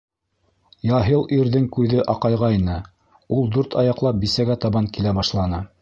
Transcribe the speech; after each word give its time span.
Яһил 0.91 1.25
ирҙең 1.37 1.67
күҙе 1.77 2.01
аҡайғайны, 2.15 2.79
ул 3.39 3.55
дүрт 3.57 3.79
аяҡлап 3.85 4.23
бисәгә 4.27 4.61
табан 4.67 4.93
килә 4.99 5.19
башланы. 5.21 5.67